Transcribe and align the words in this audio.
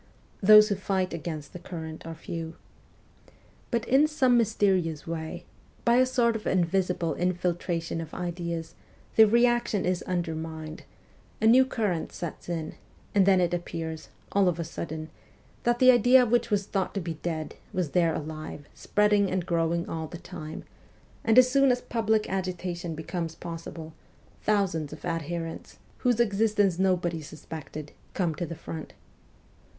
Those 0.41 0.69
who 0.69 0.75
fight 0.75 1.13
against 1.13 1.53
the 1.53 1.59
current 1.59 2.07
are 2.07 2.15
few. 2.15 2.55
But 3.69 3.87
in 3.87 4.07
some 4.07 4.35
mysterious 4.35 5.05
way, 5.05 5.45
by 5.85 5.97
a 5.97 5.97
WESTERN 5.99 6.23
EUROPE 6.23 6.33
215 6.33 6.33
sort 6.33 6.35
of 6.35 6.59
invisible 6.59 7.13
infiltration 7.13 8.01
of 8.01 8.15
ideas, 8.15 8.73
the 9.15 9.25
reaction 9.25 9.85
is 9.85 10.01
undermined; 10.07 10.85
a 11.39 11.45
new 11.45 11.63
current 11.63 12.11
sets 12.11 12.49
in, 12.49 12.73
and 13.13 13.27
then 13.27 13.39
it 13.39 13.53
appears, 13.53 14.09
all 14.31 14.47
of 14.47 14.59
a 14.59 14.63
sudden, 14.63 15.09
that 15.65 15.77
the 15.77 15.91
idea 15.91 16.25
which, 16.25 16.49
was 16.49 16.65
thought 16.65 16.95
to 16.95 16.99
be 16.99 17.13
dead 17.21 17.53
was 17.71 17.91
there 17.91 18.15
alive, 18.15 18.67
spreading 18.73 19.29
and 19.29 19.45
growing 19.45 19.87
all 19.87 20.07
the 20.07 20.17
time; 20.17 20.63
and 21.23 21.37
as 21.37 21.47
soon 21.47 21.71
as 21.71 21.79
public 21.79 22.27
agitation 22.27 22.95
becomes 22.95 23.35
possible, 23.35 23.93
thousands 24.41 24.91
of 24.91 25.05
adherents, 25.05 25.77
whose 25.99 26.19
exist 26.19 26.59
ence 26.59 26.79
nobody 26.79 27.21
suspected, 27.21 27.91
come 28.15 28.33
to 28.33 28.47
the 28.47 28.55
front. 28.55 28.93